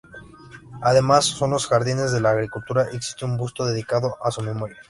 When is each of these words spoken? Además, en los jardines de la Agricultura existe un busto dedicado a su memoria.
Además, 0.81 1.39
en 1.43 1.51
los 1.51 1.67
jardines 1.67 2.11
de 2.11 2.21
la 2.21 2.31
Agricultura 2.31 2.87
existe 2.91 3.23
un 3.23 3.37
busto 3.37 3.67
dedicado 3.67 4.17
a 4.25 4.31
su 4.31 4.41
memoria. 4.41 4.79